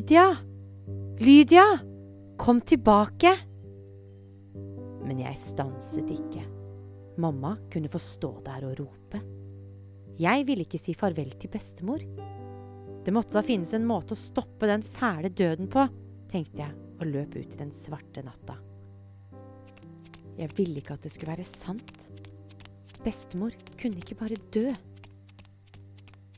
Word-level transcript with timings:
Lydia! 0.00 0.36
Lydia! 1.18 1.78
Kom 2.38 2.60
tilbake! 2.64 3.34
Men 5.04 5.18
jeg 5.20 5.36
stanset 5.36 6.08
ikke. 6.14 6.40
Mamma 7.20 7.50
kunne 7.68 7.90
få 7.92 8.00
stå 8.00 8.30
der 8.46 8.64
og 8.64 8.80
rope. 8.80 9.20
Jeg 10.16 10.46
ville 10.48 10.64
ikke 10.64 10.80
si 10.80 10.94
farvel 10.96 11.34
til 11.36 11.52
bestemor. 11.52 12.00
Det 13.04 13.12
måtte 13.12 13.36
da 13.36 13.44
finnes 13.44 13.76
en 13.76 13.84
måte 13.84 14.16
å 14.16 14.22
stoppe 14.22 14.70
den 14.72 14.80
fæle 14.80 15.28
døden 15.36 15.68
på, 15.68 15.84
tenkte 16.32 16.64
jeg 16.64 16.72
og 16.96 17.12
løp 17.12 17.36
ut 17.36 17.58
i 17.58 17.60
den 17.60 17.76
svarte 17.76 18.24
natta. 18.24 18.56
Jeg 20.40 20.48
ville 20.56 20.80
ikke 20.80 20.96
at 20.96 21.04
det 21.04 21.12
skulle 21.12 21.36
være 21.36 21.50
sant. 21.50 22.08
Bestemor 23.04 23.52
kunne 23.76 24.00
ikke 24.00 24.16
bare 24.24 24.40
dø. 24.48 24.64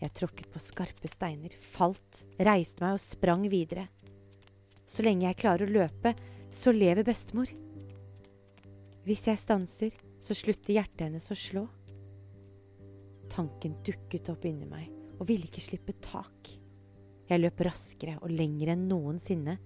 Jeg 0.02 0.14
tråkket 0.18 0.48
på 0.50 0.58
skarpe 0.58 1.06
steiner, 1.06 1.52
falt, 1.54 2.24
reiste 2.42 2.82
meg 2.82 2.96
og 2.96 3.02
sprang 3.04 3.44
videre. 3.50 3.84
Så 4.82 5.04
lenge 5.06 5.28
jeg 5.28 5.38
klarer 5.38 5.68
å 5.68 5.74
løpe, 5.76 6.10
så 6.50 6.72
lever 6.74 7.06
bestemor. 7.06 7.52
Hvis 9.06 9.28
jeg 9.28 9.38
stanser, 9.38 9.94
så 10.22 10.34
slutter 10.34 10.74
hjertet 10.74 11.06
hennes 11.06 11.30
å 11.30 11.38
slå. 11.38 11.62
Tanken 13.30 13.78
dukket 13.86 14.32
opp 14.34 14.42
inni 14.50 14.66
meg 14.66 14.90
og 15.20 15.28
ville 15.30 15.46
ikke 15.46 15.62
slippe 15.62 15.94
tak. 16.02 16.50
Jeg 17.30 17.44
løp 17.44 17.62
raskere 17.62 18.18
og 18.20 18.34
lenger 18.34 18.74
enn 18.74 18.84
noensinne. 18.90 19.56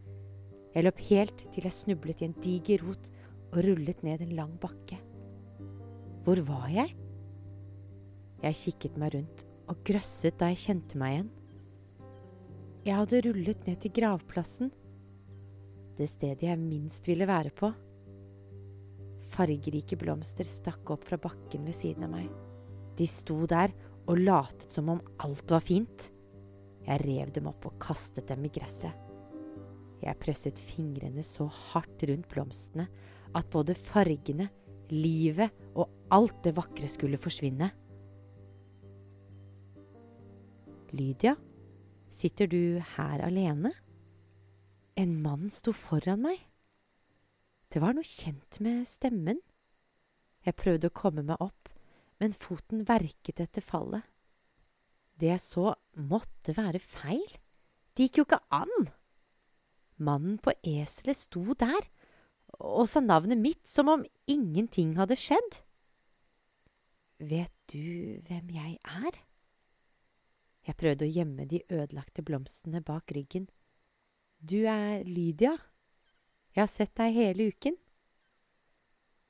Jeg 0.76 0.84
løp 0.84 1.00
helt 1.08 1.48
til 1.48 1.64
jeg 1.64 1.80
snublet 1.80 2.20
i 2.20 2.28
en 2.28 2.38
diger 2.44 2.84
rot 2.84 3.08
og 3.54 3.60
rullet 3.64 4.04
ned 4.04 4.20
en 4.20 4.36
lang 4.36 4.54
bakke. 4.60 5.00
Hvor 6.28 6.44
var 6.44 6.68
jeg? 6.76 6.92
Jeg 8.44 8.64
kikket 8.66 9.00
meg 9.00 9.16
rundt 9.16 9.46
og 9.70 9.82
grøsset 9.86 10.38
da 10.40 10.50
jeg 10.52 10.62
kjente 10.64 10.98
meg 11.00 11.14
igjen. 11.14 11.30
Jeg 12.86 12.98
hadde 13.00 13.22
rullet 13.26 13.64
ned 13.66 13.80
til 13.82 13.94
gravplassen, 13.96 14.70
det 15.96 16.10
stedet 16.12 16.44
jeg 16.44 16.60
minst 16.60 17.06
ville 17.08 17.26
være 17.28 17.50
på. 17.56 17.70
Fargerike 19.32 19.96
blomster 19.98 20.46
stakk 20.48 20.92
opp 20.92 21.06
fra 21.08 21.18
bakken 21.20 21.64
ved 21.66 21.76
siden 21.76 22.04
av 22.06 22.12
meg. 22.12 22.28
De 22.96 23.08
sto 23.08 23.38
der 23.48 23.72
og 24.06 24.20
latet 24.20 24.70
som 24.72 24.92
om 24.92 25.00
alt 25.24 25.50
var 25.50 25.64
fint. 25.64 26.10
Jeg 26.86 27.02
rev 27.02 27.32
dem 27.34 27.48
opp 27.50 27.64
og 27.66 27.80
kastet 27.82 28.28
dem 28.28 28.44
i 28.46 28.52
gresset. 28.52 28.92
Jeg 30.04 30.20
presset 30.20 30.60
fingrene 30.60 31.24
så 31.24 31.48
hardt 31.72 32.04
rundt 32.06 32.28
blomstene 32.30 32.86
at 33.36 33.48
både 33.50 33.74
fargene, 33.74 34.50
livet 34.92 35.50
og 35.74 35.88
alt 36.14 36.44
det 36.44 36.54
vakre 36.56 36.88
skulle 36.90 37.18
forsvinne. 37.18 37.72
Lydia, 40.96 41.34
sitter 42.10 42.48
du 42.48 42.80
her 42.96 43.20
alene? 43.24 43.72
En 44.96 45.18
mann 45.20 45.50
sto 45.52 45.74
foran 45.76 46.22
meg. 46.24 46.40
Det 47.68 47.82
var 47.82 47.96
noe 47.96 48.06
kjent 48.06 48.60
med 48.64 48.86
stemmen. 48.88 49.42
Jeg 50.46 50.56
prøvde 50.56 50.88
å 50.88 50.96
komme 50.96 51.24
meg 51.26 51.42
opp, 51.42 51.68
men 52.22 52.32
foten 52.32 52.86
verket 52.88 53.42
etter 53.44 53.64
fallet. 53.64 54.06
Det 55.20 55.28
jeg 55.32 55.42
så, 55.42 55.74
måtte 55.96 56.54
være 56.56 56.80
feil. 56.80 57.26
Det 57.96 58.06
gikk 58.06 58.20
jo 58.20 58.26
ikke 58.28 58.42
an. 58.54 58.88
Mannen 59.96 60.40
på 60.40 60.54
eselet 60.64 61.18
sto 61.18 61.56
der 61.56 61.88
og 62.56 62.86
sa 62.88 63.02
navnet 63.04 63.40
mitt 63.40 63.64
som 63.68 63.90
om 63.92 64.04
ingenting 64.30 64.94
hadde 64.96 65.16
skjedd. 65.20 65.62
Vet 67.20 67.52
du 67.72 68.20
hvem 68.28 68.52
jeg 68.52 68.76
er? 68.80 69.24
Jeg 70.66 70.74
prøvde 70.80 71.06
å 71.06 71.10
gjemme 71.10 71.46
de 71.46 71.60
ødelagte 71.70 72.24
blomstene 72.26 72.82
bak 72.82 73.12
ryggen. 73.14 73.46
Du 74.42 74.66
er 74.66 75.04
Lydia. 75.06 75.54
Jeg 76.56 76.62
har 76.64 76.70
sett 76.72 76.96
deg 76.98 77.14
hele 77.14 77.48
uken. 77.52 77.76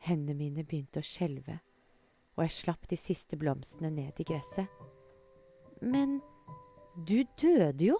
Hendene 0.06 0.38
mine 0.38 0.64
begynte 0.64 1.02
å 1.02 1.06
skjelve, 1.06 1.58
og 2.36 2.44
jeg 2.44 2.54
slapp 2.54 2.86
de 2.88 2.96
siste 3.00 3.36
blomstene 3.40 3.90
ned 3.92 4.20
i 4.20 4.26
gresset. 4.28 4.70
Men 5.82 6.20
du 6.96 7.18
døde 7.36 7.90
jo. 7.90 7.98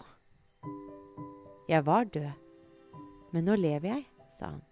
Jeg 1.68 1.82
var 1.84 2.06
død, 2.14 2.30
men 3.34 3.48
nå 3.48 3.56
lever 3.58 3.90
jeg, 3.90 4.04
sa 4.32 4.52
han. 4.54 4.62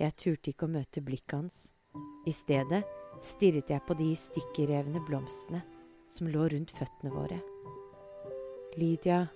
Jeg 0.00 0.16
turte 0.18 0.50
ikke 0.50 0.66
å 0.66 0.74
møte 0.74 1.04
blikket 1.06 1.38
hans. 1.38 1.60
I 2.26 2.32
stedet 2.34 2.82
stirret 3.24 3.70
jeg 3.70 3.84
på 3.86 3.94
de 3.96 4.10
stykkerrevne 4.18 5.00
blomstene 5.06 5.62
som 6.14 6.30
lå 6.30 6.46
rundt 6.52 6.70
føttene 6.70 7.10
våre. 7.10 7.40
Lydia, 8.78 9.26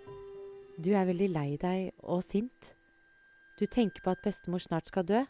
du 0.79 0.93
er 0.95 1.09
veldig 1.09 1.29
lei 1.35 1.49
deg 1.59 1.91
og 2.07 2.23
sint. 2.23 2.73
Du 3.59 3.67
tenker 3.67 4.05
på 4.05 4.15
at 4.15 4.23
bestemor 4.23 4.63
snart 4.63 4.91
skal 4.91 5.07
dø. 5.07 5.25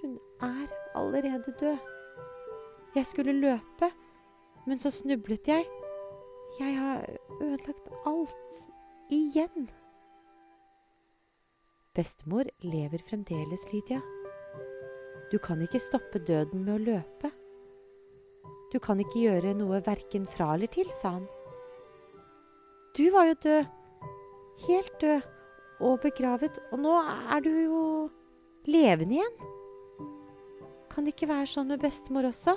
Hun 0.00 0.18
er 0.42 0.72
allerede 0.98 1.54
død. 1.60 1.78
Jeg 2.94 3.06
skulle 3.06 3.32
løpe, 3.32 3.90
men 4.66 4.78
så 4.78 4.90
snublet 4.90 5.48
jeg. 5.48 5.66
Jeg 6.60 6.76
har 6.78 7.06
ødelagt 7.40 7.88
alt. 8.06 8.58
Igjen. 9.10 9.70
Bestemor 11.94 12.44
lever 12.62 12.98
fremdeles, 13.08 13.66
Lydia. 13.72 14.00
Du 15.32 15.38
kan 15.38 15.62
ikke 15.62 15.78
stoppe 15.78 16.18
døden 16.18 16.64
med 16.64 16.74
å 16.74 16.82
løpe. 16.82 17.30
Du 18.74 18.80
kan 18.82 18.98
ikke 18.98 19.20
gjøre 19.28 19.52
noe 19.54 19.78
verken 19.86 20.24
fra 20.26 20.48
eller 20.56 20.66
til, 20.66 20.88
sa 20.98 21.12
han. 21.14 21.28
Du 22.98 23.06
var 23.14 23.28
jo 23.28 23.36
død. 23.44 23.68
Helt 24.64 24.96
død 25.02 25.30
og 25.84 26.00
begravet, 26.02 26.58
og 26.72 26.82
nå 26.82 26.94
er 27.06 27.42
du 27.44 27.50
jo 27.54 27.82
levende 28.70 29.20
igjen. 29.20 29.38
Kan 30.90 31.06
det 31.06 31.14
ikke 31.14 31.30
være 31.30 31.50
sånn 31.50 31.70
med 31.70 31.82
bestemor 31.82 32.26
også? 32.30 32.56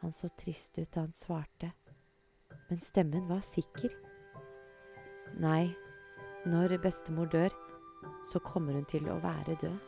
Han 0.00 0.12
så 0.14 0.32
trist 0.40 0.76
ut 0.78 0.88
da 0.94 1.04
han 1.04 1.12
svarte, 1.16 1.72
men 2.68 2.80
stemmen 2.84 3.28
var 3.28 3.44
sikker. 3.44 3.92
Nei, 5.40 5.66
når 6.48 6.78
bestemor 6.80 7.28
dør, 7.32 7.52
så 8.24 8.40
kommer 8.40 8.76
hun 8.76 8.88
til 8.88 9.08
å 9.12 9.20
være 9.20 9.56
død. 9.64 9.80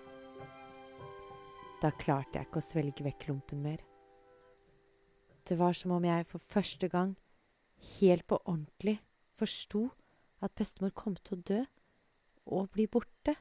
Da 1.81 1.93
klarte 1.97 2.37
jeg 2.37 2.51
ikke 2.51 2.61
å 2.61 2.69
svelge 2.73 3.07
vekk 3.07 3.25
klumpen 3.29 3.65
mer. 3.65 3.90
Det 5.51 5.57
var 5.59 5.73
som 5.75 5.91
om 5.97 6.05
jeg 6.07 6.29
for 6.31 6.39
første 6.39 6.87
gang, 6.87 7.17
helt 7.99 8.23
på 8.31 8.37
ordentlig, 8.45 9.01
forsto 9.35 9.89
at 10.39 10.55
bestemor 10.55 10.93
kom 10.95 11.17
til 11.19 11.41
å 11.41 11.47
dø 11.49 11.59
og 12.55 12.69
bli 12.77 12.87
borte. 12.87 13.35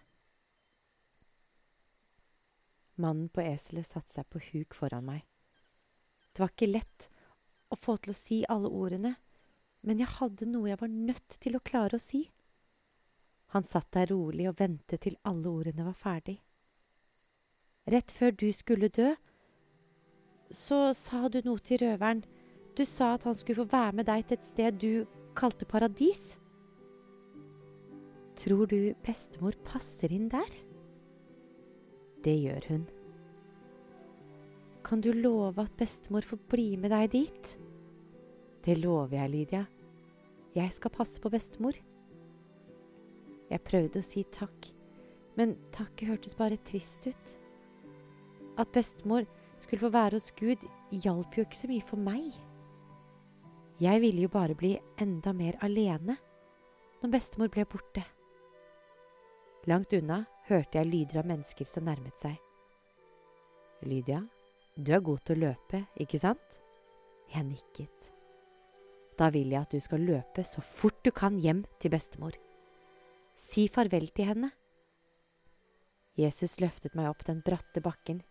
Mannen 2.97 3.29
på 3.29 3.45
eselet 3.45 3.85
satte 3.85 4.15
seg 4.15 4.25
på 4.25 4.41
huk 4.47 4.73
foran 4.73 5.05
meg. 5.05 5.21
Det 6.33 6.41
var 6.41 6.55
ikke 6.55 6.71
lett 6.71 7.11
å 7.69 7.77
få 7.77 7.99
til 8.01 8.15
å 8.15 8.17
si 8.17 8.41
alle 8.49 8.73
ordene, 8.73 9.13
men 9.85 10.01
jeg 10.01 10.15
hadde 10.17 10.49
noe 10.49 10.71
jeg 10.71 10.81
var 10.81 10.89
nødt 10.89 11.37
til 11.45 11.59
å 11.59 11.65
klare 11.69 12.01
å 12.01 12.01
si. 12.01 12.25
Han 13.53 13.69
satt 13.69 13.93
der 13.93 14.09
rolig 14.09 14.49
og 14.49 14.57
ventet 14.57 15.05
til 15.05 15.21
alle 15.29 15.53
ordene 15.61 15.85
var 15.85 16.01
ferdig. 16.01 16.39
Rett 17.85 18.09
før 18.09 18.33
du 18.33 18.49
skulle 18.49 18.89
dø, 18.89 19.13
så 20.51 20.89
sa 20.97 21.27
du 21.29 21.41
noe 21.45 21.61
til 21.63 21.81
røveren. 21.83 22.23
Du 22.77 22.85
sa 22.87 23.13
at 23.15 23.25
han 23.27 23.37
skulle 23.37 23.63
få 23.63 23.71
være 23.71 23.99
med 23.99 24.07
deg 24.09 24.25
til 24.27 24.39
et 24.39 24.45
sted 24.45 24.77
du 24.81 24.93
kalte 25.37 25.67
paradis. 25.69 26.37
Tror 28.39 28.69
du 28.71 28.93
bestemor 29.03 29.57
passer 29.67 30.13
inn 30.15 30.29
der? 30.31 30.53
Det 32.23 32.35
gjør 32.39 32.69
hun. 32.69 32.85
Kan 34.83 35.01
du 35.03 35.11
love 35.13 35.61
at 35.61 35.75
bestemor 35.77 36.25
får 36.25 36.39
bli 36.51 36.69
med 36.79 36.93
deg 36.95 37.11
dit? 37.13 37.57
Det 38.63 38.77
lover 38.79 39.19
jeg, 39.19 39.31
Lydia. 39.33 39.65
Jeg 40.55 40.71
skal 40.73 40.91
passe 40.91 41.21
på 41.21 41.31
bestemor. 41.31 41.77
Jeg 43.49 43.65
prøvde 43.65 44.01
å 44.01 44.05
si 44.05 44.23
takk, 44.33 44.71
men 45.37 45.55
takket 45.75 46.09
hørtes 46.09 46.35
bare 46.37 46.59
trist 46.67 47.07
ut. 47.09 47.35
At 48.59 48.71
bestemor 48.75 49.27
skulle 49.63 49.83
få 49.83 49.91
være 49.93 50.17
hos 50.17 50.31
Gud, 50.37 50.63
hjalp 50.91 51.37
jo 51.37 51.45
ikke 51.45 51.57
så 51.57 51.69
mye 51.69 51.85
for 51.85 52.01
meg. 52.01 52.31
Jeg 53.79 54.01
ville 54.03 54.25
jo 54.25 54.31
bare 54.31 54.57
bli 54.59 54.73
enda 54.99 55.31
mer 55.35 55.55
alene 55.63 56.17
når 56.99 57.13
bestemor 57.13 57.51
ble 57.53 57.63
borte. 57.69 58.03
Langt 59.71 59.93
unna 59.95 60.23
hørte 60.49 60.79
jeg 60.79 60.89
lyder 60.89 61.21
av 61.21 61.29
mennesker 61.29 61.67
som 61.67 61.87
nærmet 61.87 62.19
seg. 62.19 62.35
Lydia, 63.87 64.19
du 64.75 64.91
er 64.95 65.03
god 65.03 65.23
til 65.23 65.37
å 65.37 65.47
løpe, 65.47 65.83
ikke 65.99 66.19
sant? 66.19 66.59
Jeg 67.31 67.45
nikket. 67.47 68.11
Da 69.19 69.29
vil 69.31 69.51
jeg 69.51 69.61
at 69.61 69.75
du 69.75 69.83
skal 69.83 70.03
løpe 70.03 70.43
så 70.47 70.63
fort 70.63 70.99
du 71.03 71.11
kan 71.15 71.39
hjem 71.39 71.65
til 71.79 71.91
bestemor. 71.93 72.35
Si 73.35 73.67
farvel 73.71 74.09
til 74.15 74.31
henne. 74.31 74.51
Jesus 76.19 76.57
løftet 76.59 76.95
meg 76.99 77.07
opp 77.11 77.23
den 77.27 77.39
bratte 77.45 77.83
bakken, 77.83 78.23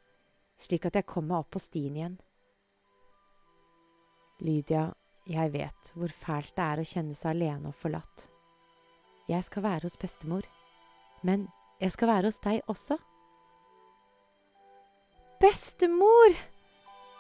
slik 0.58 0.88
at 0.88 0.99
jeg 0.99 1.06
kom 1.06 1.28
meg 1.31 1.43
opp 1.43 1.52
på 1.55 1.62
stien 1.62 1.96
igjen. 1.96 2.16
Lydia, 4.40 4.93
Jeg 5.28 5.52
vet 5.52 5.90
hvor 5.93 6.08
fælt 6.08 6.55
det 6.56 6.64
er 6.64 6.81
å 6.81 6.88
kjenne 6.88 7.12
seg 7.12 7.34
alene 7.34 7.69
og 7.69 7.75
forlatt. 7.76 8.31
Jeg 9.28 9.44
skal 9.44 9.62
være 9.62 9.84
hos 9.84 9.99
bestemor, 10.00 10.46
men 11.20 11.43
jeg 11.82 11.93
skal 11.93 12.08
være 12.08 12.31
hos 12.31 12.38
deg 12.40 12.62
også. 12.72 12.96
Bestemor! 15.43 16.32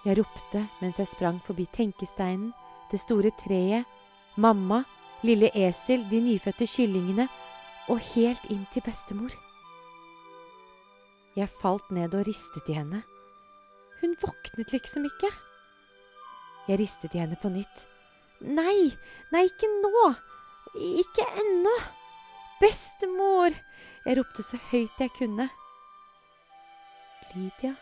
Jeg 0.06 0.16
ropte 0.16 0.62
mens 0.80 0.96
jeg 1.02 1.10
sprang 1.10 1.42
forbi 1.44 1.66
tenkesteinen, 1.68 2.54
det 2.88 3.02
store 3.02 3.34
treet, 3.36 3.84
mamma, 4.40 4.86
lille 5.20 5.50
esel, 5.52 6.06
de 6.08 6.22
nyfødte 6.24 6.64
kyllingene 6.64 7.28
og 7.92 8.00
helt 8.14 8.48
inn 8.48 8.64
til 8.72 8.86
bestemor. 8.88 9.36
Jeg 11.36 11.52
falt 11.60 11.92
ned 11.92 12.16
og 12.16 12.24
ristet 12.26 12.72
i 12.72 12.80
henne. 12.80 13.04
Hun 14.00 14.16
våknet 14.20 14.72
liksom 14.72 15.06
ikke. 15.08 15.30
Jeg 16.68 16.80
ristet 16.80 17.14
i 17.16 17.22
henne 17.22 17.38
på 17.40 17.50
nytt. 17.52 17.86
Nei, 18.44 18.92
nei, 19.32 19.46
ikke 19.48 19.70
nå! 19.80 20.10
Ikke 21.02 21.24
ennå! 21.40 21.74
Bestemor! 22.60 23.54
Jeg 24.04 24.18
ropte 24.18 24.44
så 24.46 24.58
høyt 24.70 25.00
jeg 25.02 25.14
kunne. 25.16 25.48
Lydia. 27.34 27.74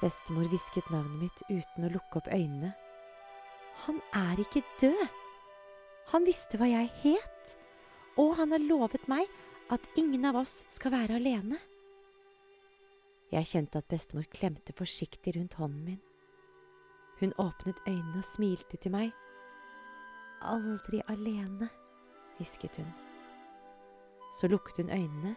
Bestemor 0.00 0.48
hvisket 0.52 0.90
navnet 0.92 1.22
mitt 1.24 1.40
uten 1.48 1.86
å 1.86 1.92
lukke 1.94 2.20
opp 2.20 2.28
øynene. 2.28 2.74
Han 3.86 4.02
er 4.16 4.42
ikke 4.42 4.64
død. 4.80 5.06
Han 6.12 6.26
visste 6.28 6.60
hva 6.60 6.68
jeg 6.70 6.90
het, 7.02 7.56
og 8.20 8.36
han 8.38 8.52
har 8.54 8.62
lovet 8.62 9.08
meg 9.10 9.26
at 9.72 9.88
ingen 9.98 10.28
av 10.28 10.42
oss 10.44 10.60
skal 10.70 10.94
være 10.94 11.16
alene. 11.18 11.58
Jeg 13.32 13.46
kjente 13.50 13.78
at 13.78 13.88
bestemor 13.90 14.26
klemte 14.30 14.72
forsiktig 14.76 15.36
rundt 15.36 15.54
hånden 15.58 15.84
min. 15.84 16.02
Hun 17.20 17.32
åpnet 17.42 17.80
øynene 17.88 18.20
og 18.20 18.24
smilte 18.24 18.76
til 18.76 18.92
meg. 18.94 19.10
Aldri 20.42 21.00
alene, 21.08 21.68
hvisket 22.36 22.76
hun. 22.76 22.90
Så 24.32 24.48
lukket 24.48 24.76
hun 24.76 24.90
øynene, 24.90 25.34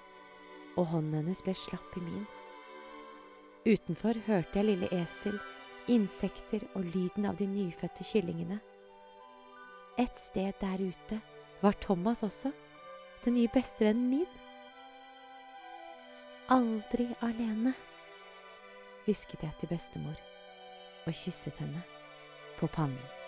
og 0.77 0.85
hånden 0.85 1.13
hennes 1.13 1.41
ble 1.41 1.53
slapp 1.53 1.97
i 1.97 2.03
min. 2.03 2.27
Utenfor 3.65 4.19
hørte 4.27 4.59
jeg 4.59 4.65
lille 4.65 4.89
esel, 5.01 5.39
insekter 5.87 6.63
og 6.75 6.85
lyden 6.93 7.25
av 7.25 7.39
de 7.39 7.47
nyfødte 7.49 8.05
kyllingene. 8.11 8.59
Et 9.99 10.19
sted 10.19 10.53
der 10.61 10.83
ute 10.83 11.21
var 11.61 11.75
Thomas 11.81 12.23
også, 12.23 12.51
den 13.25 13.33
nye 13.33 13.49
bestevennen 13.53 14.09
min. 14.09 14.38
Aldri 16.49 17.05
alene, 17.21 17.75
hvisket 19.05 19.43
jeg 19.45 19.53
til 19.59 19.69
bestemor 19.69 20.17
og 21.05 21.13
kysset 21.13 21.61
henne 21.61 21.83
på 22.57 22.65
pannen. 22.73 23.18